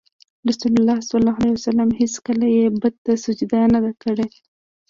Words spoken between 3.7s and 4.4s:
نه ده کړې.